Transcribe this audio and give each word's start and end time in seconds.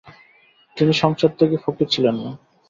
তিনি 0.77 0.93
সংসারত্যাগী 0.93 1.57
ফকির 1.63 1.87
ছিলেন 1.87 2.15
না। 2.15 2.31